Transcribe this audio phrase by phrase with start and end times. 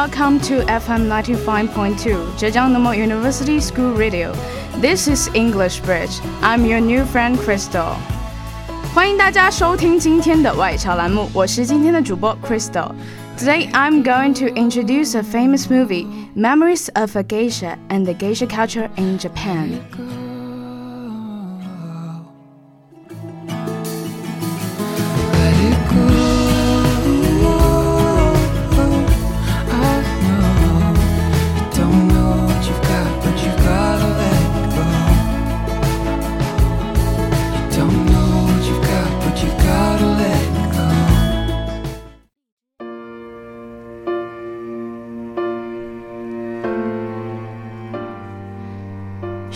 [0.00, 4.32] welcome to FM 95.2 Zhejiang Normal University School Radio.
[4.80, 6.18] This is English Bridge.
[6.40, 7.96] I'm your new friend Crystal.
[8.94, 18.14] 欢迎大家收听今天的外侨栏目，我是今天的主播 Crystal。Today I'm going to introduce a famous movie, Memories of a Geisha and the
[18.14, 19.80] Geisha Culture in Japan.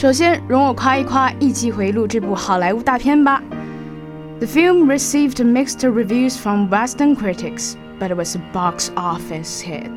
[0.05, 3.43] 首先，容我夸一夸《艺伎回路》这部好莱坞大片吧。
[4.39, 9.91] The film received mixed reviews from Western critics, but it was a box office hit.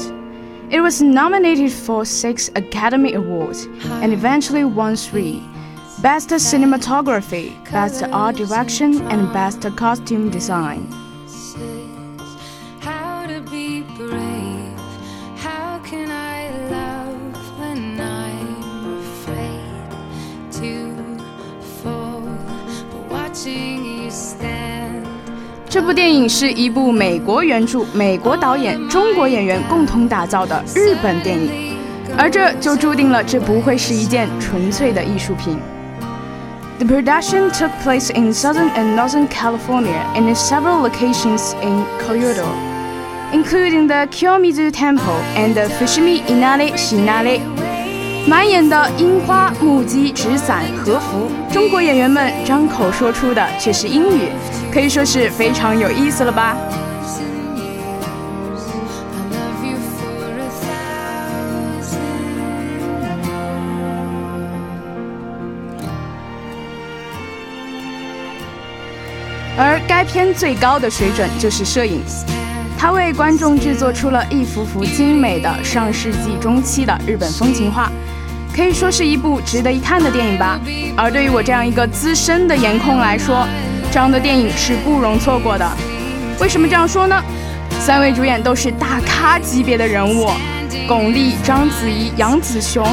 [0.69, 3.67] It was nominated for six Academy Awards
[4.01, 5.41] and eventually won three
[6.01, 10.87] Best Cinematography, Best Art Direction, and Best Costume Design.
[25.78, 31.76] 这部电影是一部美国原著、美国导演、中国演员共同打造的日本电影，
[32.16, 35.56] 而这就注定了这不会是一件纯粹的艺术品。
[36.80, 42.48] The production took place in Southern and Northern California and in several locations in Kyoto,
[43.32, 47.38] including the Kiyomizu Temple and the Fushimi Inari Shinare.
[48.26, 54.28] 满眼的樱花、木屐、纸伞、和服，中国演员们张口说出的却是英语，
[54.72, 56.56] 可以说是非常有意思了吧？
[69.60, 72.00] 而该片最高的水准就是摄影，
[72.78, 77.90] 它为观众制作出了一幅幅精美的上世纪中期的日本风情画。
[78.54, 80.60] 可以说是一部值得一看的电影吧。
[80.96, 83.44] 而对于我这样一个资深的颜控来说，
[83.98, 85.68] 这样的电影是不容错过的。
[86.40, 87.20] 为什么这样说呢？
[87.80, 90.30] 三位主演都是大咖级别的人物，
[90.86, 92.86] 巩俐、章子怡、杨紫琼，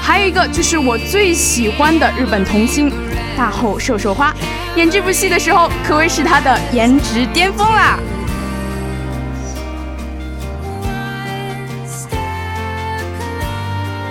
[0.00, 2.90] 还有一个就是我最喜欢的日本童星
[3.36, 4.34] 大后瘦瘦花，
[4.76, 7.98] 演这部戏的时候可谓是她的颜值巅峰啦。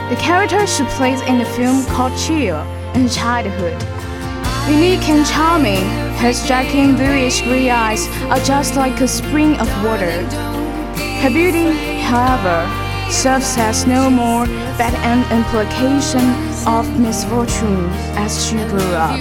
[0.09, 2.61] The character she plays in the film called Chiyo
[2.93, 3.73] in childhood.
[4.69, 5.83] Unique and charming,
[6.19, 10.21] her striking bluish grey eyes are just like a spring of water.
[11.21, 11.71] Her beauty,
[12.01, 12.69] however,
[13.11, 14.45] serves as no more
[14.77, 16.21] but an implication
[16.67, 19.19] of misfortune as she grew up.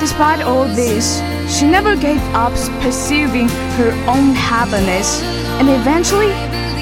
[0.00, 5.20] Despite all this, she never gave up pursuing her own happiness,
[5.60, 6.32] and eventually,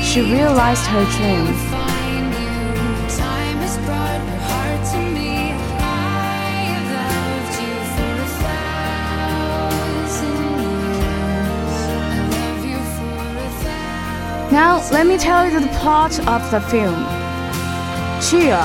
[0.05, 1.94] she realized her dream.
[14.55, 16.95] Now, let me tell you the plot of the film.
[18.21, 18.63] Chiyo,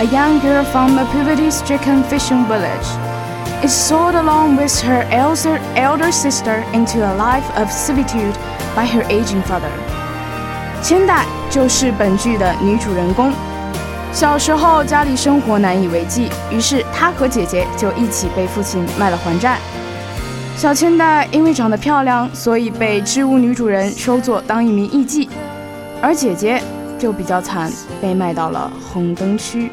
[0.00, 2.88] a young girl from a poverty stricken fishing village,
[3.62, 8.34] is sold along with her elder, elder sister into a life of servitude
[8.74, 9.70] by her aging father.
[10.82, 13.32] 千代就是本剧的女主人公。
[14.12, 19.58] 小时候家里生活难以为继，于是她和姐姐就一起被父亲卖了还债。
[20.59, 25.27] 小千代因为长得漂亮，所以被织物女主人收作当一名艺妓，
[26.01, 26.61] 而姐姐
[26.97, 29.69] 就比较惨，被卖到了红灯区。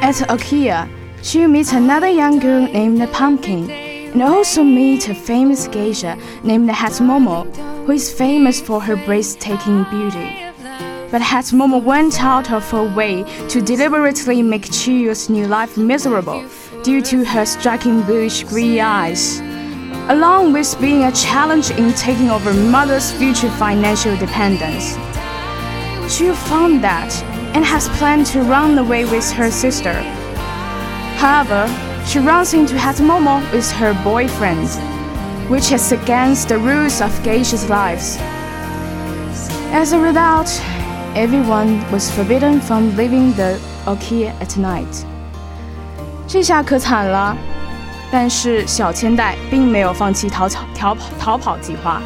[0.00, 0.86] At Okia,
[1.22, 3.68] she meets another young girl named Pumpkin,
[4.14, 7.46] and also meets a famous geisha named Hatsumomo,
[7.84, 10.46] who is famous for her breathtaking beauty
[11.13, 16.43] but Hatsumomo went out of her way to deliberately make Chiyo's new life miserable
[16.81, 19.39] due to her striking bluish grey eyes,
[20.09, 24.95] along with being a challenge in taking over mother's future financial dependence.
[26.09, 27.13] Chiyo found that
[27.53, 29.93] and has planned to run away with her sister.
[31.21, 31.67] However,
[32.07, 34.67] she runs into Hatsumomo with her boyfriend,
[35.47, 38.17] which is against the rules of geishas' lives.
[39.71, 40.49] As a result,
[41.15, 44.85] everyone was forbidden from leaving the Okiya at night.
[44.85, 45.05] night。
[46.27, 47.35] 这下可惨了，
[48.11, 52.01] 但是小千代并没有放弃逃逃逃逃跑计划。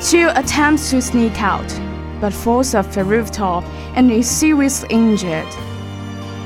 [0.00, 1.70] Two attempts to sneak out,
[2.20, 3.62] but falls off the rooftop
[3.94, 5.44] and is seriously injured。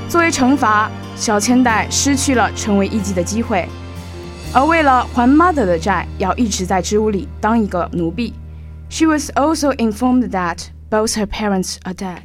[0.08, 3.68] 作为惩罚，小千代失去了成为艺妓的机会，
[4.52, 8.34] 而为了还 mother 的债，要一直在织屋里当一个奴婢。
[8.88, 10.58] She was also informed that
[10.89, 12.21] both her parents are dead.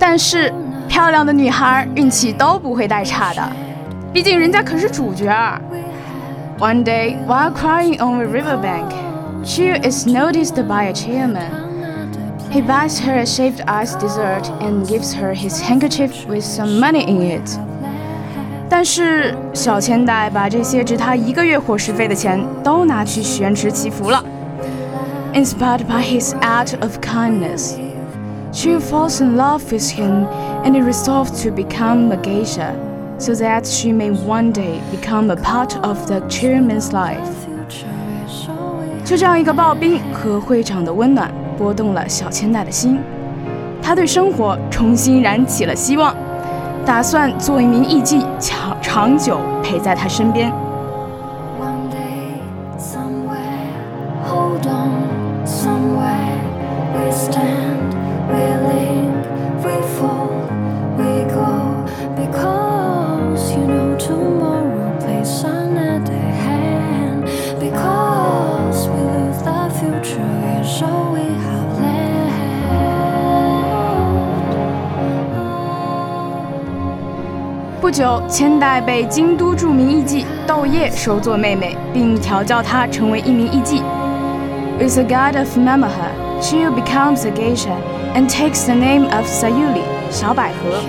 [0.00, 0.50] 但是，
[0.88, 3.42] 漂亮的女孩运气都不会太差的，
[4.10, 5.26] 毕竟人家可是主角。
[6.58, 8.90] One day, while crying on the riverbank,
[9.44, 11.61] Chiu is noticed by a chairman.
[12.52, 17.04] He buys her a shaved ice dessert and gives her his handkerchief with some money
[17.06, 17.58] in it.
[18.70, 24.22] 但是小千代把这些值他一个月伙食费的钱都拿去宣旨祈福了。
[25.34, 27.76] Inspired by his act of kindness.
[28.52, 30.26] She falls in love with him
[30.64, 32.74] and resolves to become a geisha,
[33.18, 37.48] so that she may one day become a part of the chairman's life.
[39.04, 42.99] 就这样一个刨冰和会长的温暖， 拨动了小千代的心。
[43.81, 46.15] 他对生活重新燃起了希望，
[46.85, 50.51] 打算做一名艺妓，长长久陪在他身边。
[78.33, 83.83] 千代被京都著名艺妓豆叶收做妹妹，并调教她成为一名艺妓。
[84.79, 86.09] With the god of Mameha,
[86.41, 87.75] she becomes a geisha
[88.15, 90.81] and takes the name of Sayuri, 小百合.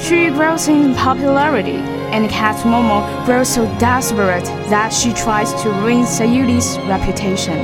[0.00, 1.80] She grows in popularity,
[2.12, 7.56] and Cat Momo grows so desperate that she tries to ruin Sayuri's reputation.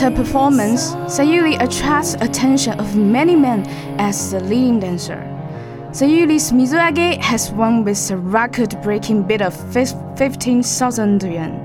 [0.00, 3.64] her performance, Sayuri attracts attention of many men
[3.98, 5.22] as the leading dancer.
[5.92, 11.60] Sayuri's Mizuage has won with a record-breaking bid of 15,000 yuan.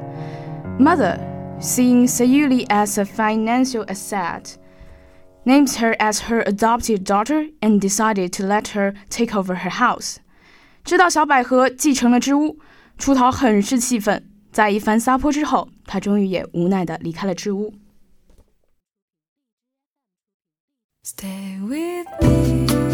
[0.80, 1.20] Mother,
[1.60, 4.58] seeing Sayuri as a financial asset,
[5.46, 10.18] names her as her adopted daughter and decided to let her take over her house.
[10.84, 12.58] 知道小百合继承了织屋，
[12.98, 14.24] 出逃很是气愤。
[14.52, 17.74] 在一番撒泼之后，他终于也无奈地离开了织屋。
[21.07, 22.86] Stay with me.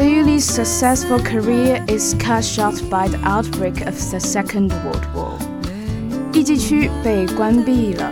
[0.00, 5.38] Sayuri's successful career is cut short by the outbreak of the Second World War.
[6.32, 8.10] 艺伎区被关闭了.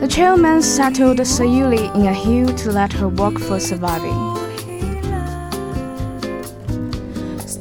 [0.00, 4.18] The chairman settled Sayuri in a hill to let her work for surviving.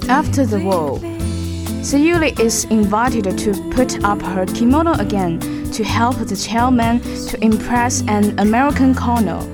[0.09, 0.97] After the war,
[1.83, 5.39] Sayuri is invited to put up her kimono again
[5.73, 9.52] to help the chairman to impress an American colonel.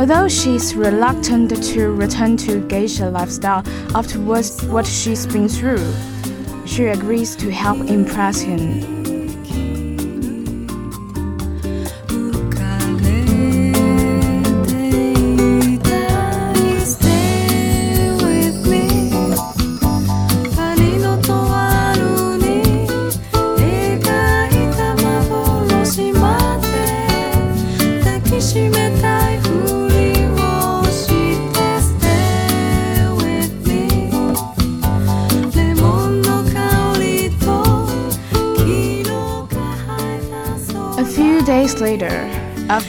[0.00, 3.62] Although she's reluctant to return to geisha lifestyle
[3.94, 5.92] after what she's been through,
[6.64, 8.99] she agrees to help impress him.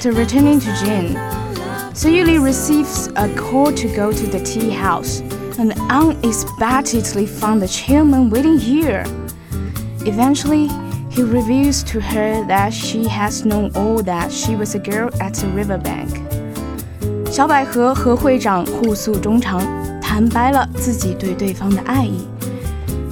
[0.02, 1.14] After returning to Gion,
[1.94, 5.22] Sayuri receives a call to go to the tea house
[5.60, 9.04] and unexpectedly found the chairman waiting here.
[10.04, 10.70] Eventually,
[11.12, 15.36] he reveals to her that she has known all that she was a girl at
[15.36, 16.10] the riverbank.
[17.30, 19.62] 小百合和会长互诉衷肠，
[20.02, 22.28] 坦白了自己对对方的爱意。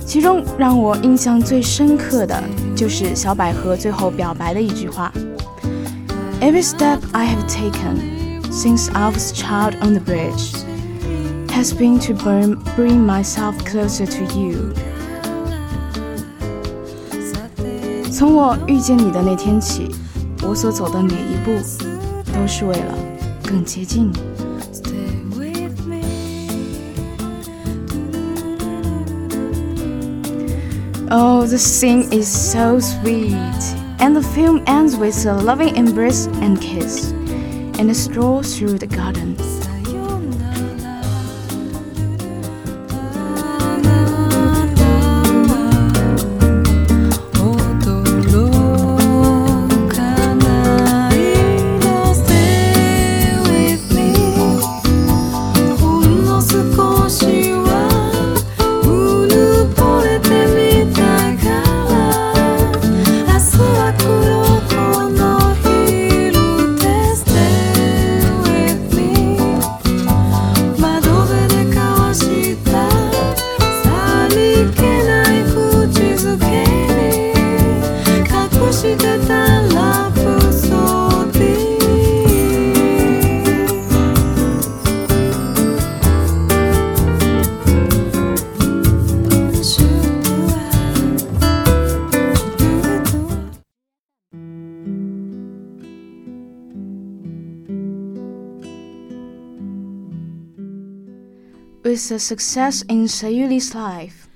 [0.08, 2.44] 其中让我印象最深刻的
[2.76, 5.14] 就是小百合最后表白的一句话。
[6.41, 10.53] ：“Every step I have taken since I was a child on the bridge
[11.49, 14.75] has been to bring bring myself closer to you。”
[18.13, 19.91] 从我遇见你的那天起，
[20.43, 21.51] 我所走的每一步，
[22.33, 22.95] 都是为了
[23.43, 24.19] 更接近你。
[31.11, 33.35] Oh, the scene is so sweet,
[34.00, 37.12] and the film ends with a loving embrace and kiss,
[37.80, 39.36] and a stroll through the garden.
[101.90, 104.28] With the success in Sayuri's life.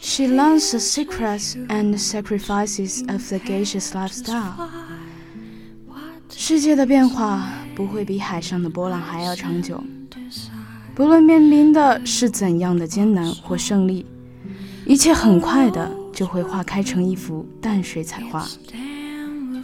[0.00, 4.68] She learns the secrets and sacrifices of the geisha's lifestyle.
[6.28, 9.80] 世界的变化不会比海上的波浪还要长久。
[10.94, 14.04] 不论面临的是怎样的艰难或胜利，
[14.84, 18.44] 一切很快的就会化开成一幅淡水彩画，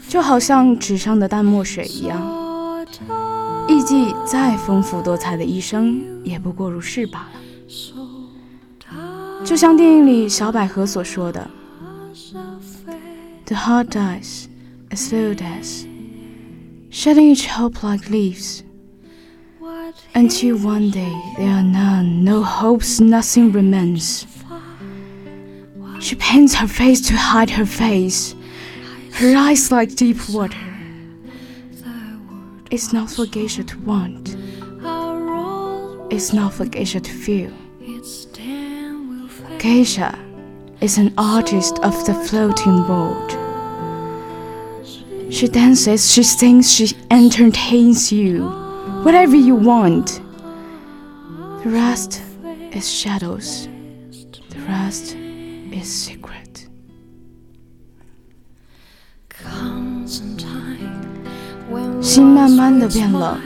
[0.09, 2.21] 就好像纸上的淡墨水一样。
[3.68, 7.40] 艺伎再丰富多彩的一生，也不过如是罢了。
[9.44, 11.50] 就像电影里小百合所说的：“
[13.46, 14.48] The heart dies
[14.90, 15.86] as slow death,
[16.92, 18.62] shedding its hope like leaves,
[20.14, 24.24] until one day there are none, no hopes, nothing remains.
[26.00, 28.36] She paints her face to hide her face,
[29.14, 30.58] her eyes like deep water.”
[32.73, 34.35] It's not for geisha to want.
[36.11, 37.53] It's not for geisha to feel.
[39.59, 40.19] Geisha
[40.81, 43.31] is an artist of the floating world.
[45.31, 48.49] She dances, she sings, she entertains you,
[49.03, 50.23] whatever you want.
[51.65, 52.23] The rest
[52.73, 53.69] is shadows.
[54.49, 56.69] The rest is secret.
[62.01, 63.37] 心慢慢的变冷，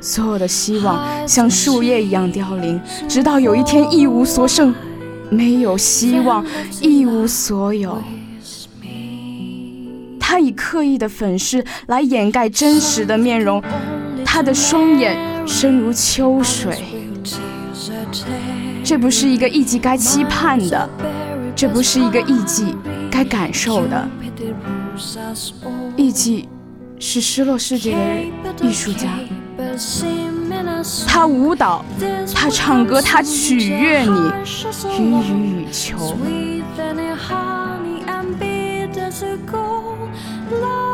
[0.00, 4.74] 所有的希望像树叶一样凋零，直到有一天一无所剩，
[5.30, 6.44] 没有希望，
[6.80, 8.02] 一无所有。
[10.20, 13.62] 他以刻意的粉饰来掩盖真实的面容，
[14.24, 15.16] 他的双眼
[15.46, 16.78] 深如秋水。
[18.84, 20.88] 这不是一个艺伎该期盼的，
[21.54, 22.76] 这不是一个艺伎
[23.10, 24.08] 该感受的。
[25.96, 26.48] 艺伎。
[26.98, 27.92] 是失落世界
[28.42, 29.08] 的艺术家，
[31.06, 31.84] 他舞蹈，
[32.34, 34.32] 他唱歌，他取悦你，
[34.98, 36.16] 予予予求。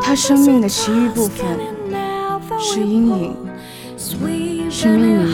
[0.02, 1.46] 他生命的其余部分
[2.60, 3.36] 是阴影，
[3.96, 5.32] 是秘密。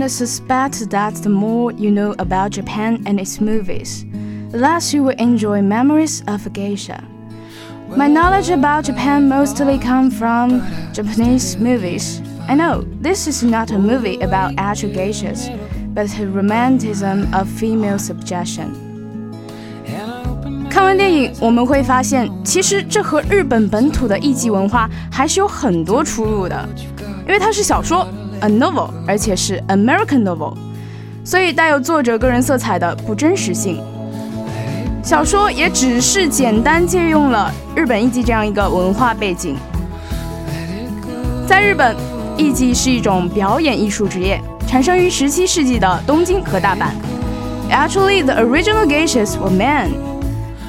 [0.00, 4.04] I suspect that the more you know about Japan and its movies,
[4.50, 7.02] the less you will enjoy memories of a geisha.
[7.96, 10.62] My knowledge about Japan mostly comes from
[10.92, 12.20] Japanese movies.
[12.48, 15.50] I know this is not a movie about actual geishas,
[15.94, 18.74] but a romanticism of female subjection.
[20.68, 26.68] 看完电影，我们会发现，其实这和日本本土的艺伎文化还是有很多出入的，
[27.26, 28.06] 因为它是小说
[28.41, 30.53] ，a novel，而且是 American novel，
[31.23, 33.81] 所以带有作者个人色彩的不真实性。
[35.03, 39.55] 小说也只是简单借用了日本艺伎这样一个文化背景。
[41.47, 41.95] 在日本，
[42.37, 46.91] 艺伎是一种表演艺术职业，产生于17世纪的东京和大阪。
[47.71, 49.89] Actually, the original geishas were men.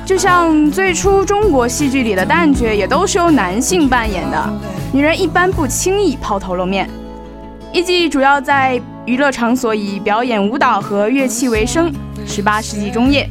[0.07, 4.50] 就像最初中国戏剧里的旦角也都是由男性扮演的，
[4.93, 6.88] 女人一般不轻易抛头露面。
[7.73, 11.91] 艺伎主要在娱乐场所以表演舞蹈和乐器为生。
[12.26, 13.26] 十八世纪中叶，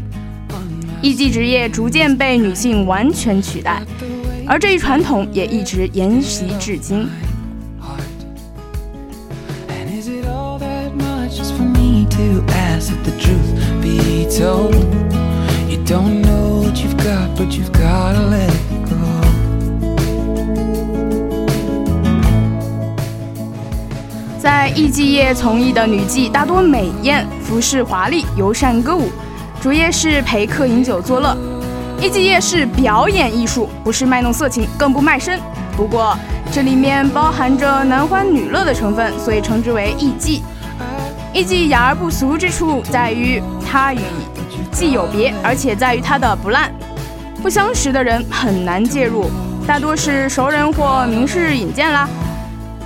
[1.00, 3.84] 艺伎职业逐渐被女性完全取代，
[4.48, 7.08] 而这一传统也一直沿袭至今。
[24.42, 29.08] 在艺伎业从艺的女妓大多美艳，服饰华丽，尤善歌舞，
[29.62, 31.38] 主业是陪客饮酒作乐。
[32.02, 35.40] 艺伎业是表演艺术，不是卖弄色情，更不卖身。
[35.78, 36.18] 不过
[36.52, 40.42] 这里面包含着男欢女乐的成分，所以称之为艺伎。
[41.32, 44.00] 艺伎雅而不俗之处在于它与
[44.72, 46.74] 既有别，而且在于它的不烂。
[47.44, 49.30] 不相识的人很难介入，
[49.68, 52.10] 大多是熟人或名士引荐啦。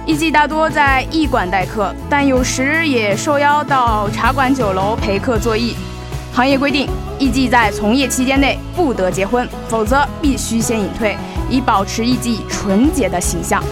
[0.06, 5.76] 艺妓大多在驿馆待客，但有时也受邀到茶馆、酒楼陪客作艺。
[6.32, 6.88] 行业规定，
[7.18, 11.18] 艺妓在从业期间内不得结婚，否则必须先隐退，
[11.50, 13.64] 以保持艺妓纯洁的形象。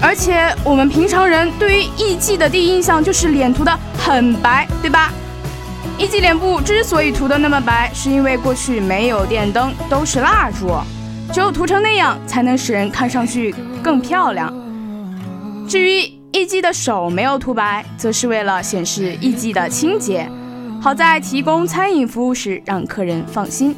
[0.00, 5.12] 而且，我们平常人对于艺妓的第一印象就是脸涂的很白，对吧？
[5.96, 10.74] 艺伎脸部之所以涂的那么白，是因为过去没有电灯，都是蜡烛，
[11.32, 14.52] 只有涂成那样，才能使人看上去更漂亮。
[15.68, 16.00] 至于
[16.32, 20.28] 艺伎的手没有涂白，则是为了显示艺伎的清洁，
[20.80, 23.74] 好在提供餐饮服务时让客人放心。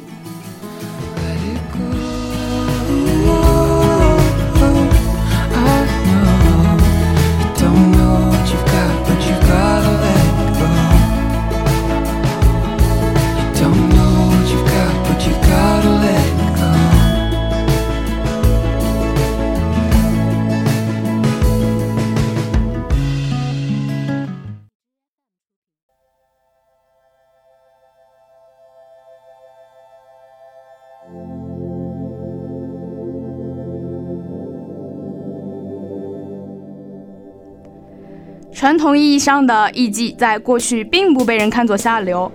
[38.60, 42.30] 传统意义上的艺妓在过去并不被人看作下流，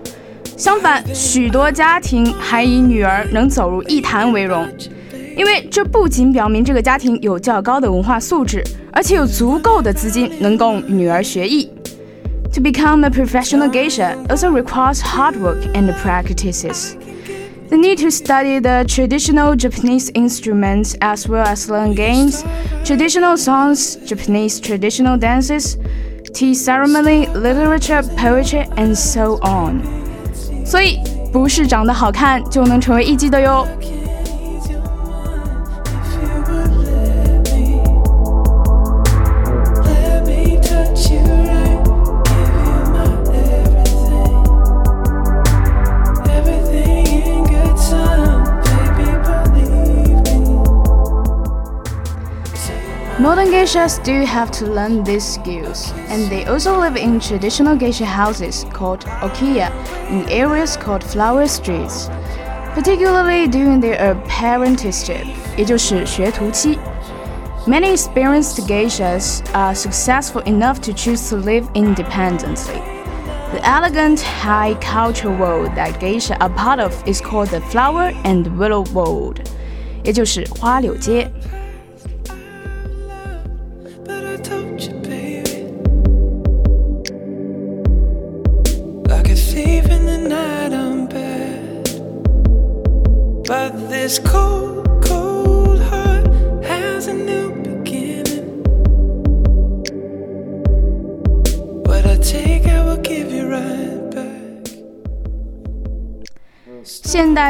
[0.56, 4.68] 相反，许多家庭还以女儿能走入艺坛为荣，
[5.36, 11.70] 因为这不仅表明这个家庭有较高的文化素质，而且有足够的资金能供女儿学艺。
[12.54, 16.92] To become a professional geisha also requires hard work and practices.
[17.70, 22.44] The need to study the traditional Japanese instruments as well as learn games,
[22.84, 25.78] traditional songs, Japanese traditional dances
[26.32, 29.80] tea ceremony, literature, poetry, and so on。
[30.64, 30.98] 所以
[31.32, 33.66] 不是长得好看就能成为艺妓的哟。
[53.56, 58.66] geishas do have to learn these skills, and they also live in traditional geisha houses
[58.72, 59.70] called okiya
[60.10, 62.10] in areas called flower streets,
[62.74, 66.78] particularly during their apprenticeship, 也就是学徒期.
[67.66, 72.80] Many experienced geishas are successful enough to choose to live independently.
[73.52, 78.46] The elegant high culture world that geisha are part of is called the flower and
[78.58, 79.40] willow world,
[80.02, 81.30] 也就是花柳街。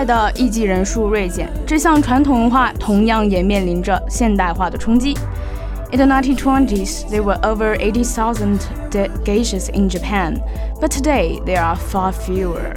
[0.08, 5.15] 的艺伎人数锐减，这项传统文化同样也面临着现代化的冲击。
[5.91, 8.60] In the 1920s, there were over 80,000
[9.24, 10.41] geishas in Japan,
[10.82, 12.74] but today there are far fewer.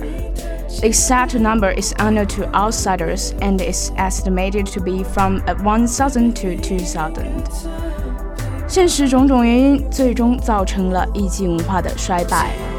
[0.81, 6.57] The exact number is unknown to outsiders and is estimated to be from 1,000 to
[6.57, 7.11] 2,000.
[8.69, 12.70] 现实种种原因最终造成了艺伎文化的衰败。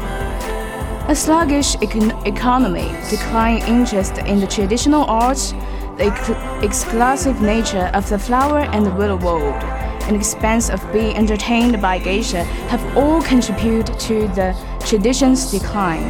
[1.12, 5.52] A sluggish econ economy, declining interest in the traditional arts,
[5.98, 6.30] the ex
[6.64, 9.62] exclusive nature of the flower and willow world,
[10.06, 16.08] and expense of being entertained by geisha have all contributed to the tradition's decline.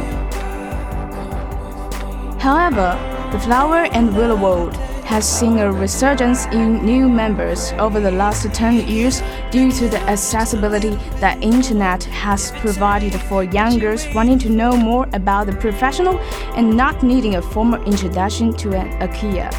[2.39, 2.97] However,
[3.33, 4.73] the flower and willow world
[5.13, 9.21] has seen a resurgence in new members over the last 10 years
[9.51, 15.45] due to the accessibility that internet has provided for youngers wanting to know more about
[15.45, 16.17] the professional
[16.55, 19.51] and not needing a formal introduction to an okiya.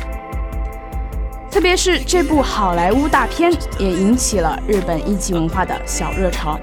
[1.53, 6.59] 特别是这部好莱坞大片也引起了日本一级文化的小热潮。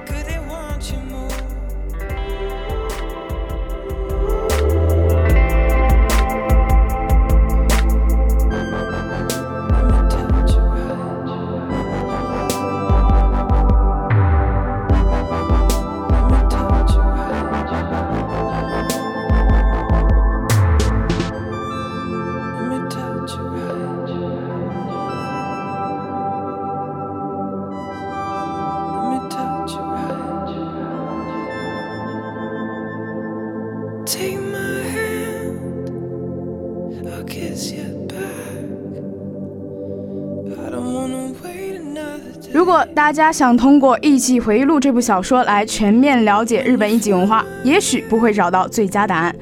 [42.53, 49.33] 如果大家想通过《艺伎回忆录》这部小说来全面了解日本艺伎文化，也许不会找到最佳答案。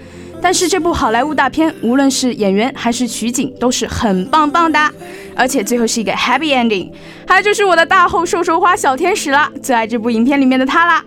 [0.42, 4.80] 但是这部好莱坞大片，无论是演员还是取景，都是很棒棒的，
[5.36, 6.92] 而且最后是一个 happy ending。
[7.28, 11.04] 还有就是我的大后瘦瘦花小天使了，最爱这部影片里面的他啦。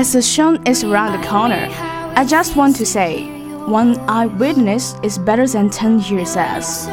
[0.00, 1.68] As the sun is around the corner,
[2.14, 3.24] I just want to say,
[3.66, 6.88] one eyewitness is better than ten hearsays.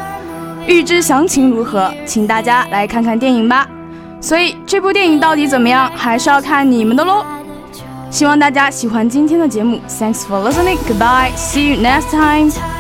[0.67, 3.67] 预知详情如何，请大家来看看电影吧。
[4.21, 7.25] 所以这部电影到底怎么样，还是要看你们的喽。
[8.09, 9.79] 希望大家喜欢今天的节目。
[9.89, 10.77] Thanks for listening.
[10.88, 11.31] Goodbye.
[11.36, 12.76] See you next time.